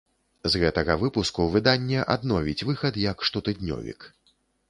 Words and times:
З 0.53 0.61
гэтага 0.61 0.95
выпуску 1.01 1.45
выданне 1.57 1.99
адновіць 2.15 2.65
выхад 2.71 2.93
як 3.05 3.17
штотыднёвік. 3.31 3.99